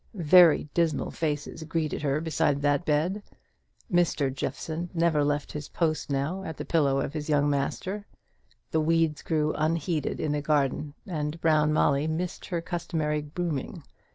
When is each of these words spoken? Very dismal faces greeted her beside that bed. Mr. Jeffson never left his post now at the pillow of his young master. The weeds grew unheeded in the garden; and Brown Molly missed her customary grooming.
Very 0.15 0.67
dismal 0.73 1.11
faces 1.11 1.61
greeted 1.61 2.01
her 2.01 2.19
beside 2.21 2.63
that 2.63 2.85
bed. 2.85 3.21
Mr. 3.93 4.33
Jeffson 4.33 4.89
never 4.95 5.23
left 5.23 5.51
his 5.51 5.69
post 5.69 6.09
now 6.09 6.43
at 6.43 6.57
the 6.57 6.65
pillow 6.65 6.99
of 6.99 7.13
his 7.13 7.29
young 7.29 7.47
master. 7.51 8.07
The 8.71 8.81
weeds 8.81 9.21
grew 9.21 9.53
unheeded 9.55 10.19
in 10.19 10.31
the 10.31 10.41
garden; 10.41 10.95
and 11.05 11.39
Brown 11.39 11.71
Molly 11.71 12.07
missed 12.07 12.47
her 12.47 12.61
customary 12.61 13.21
grooming. 13.21 13.83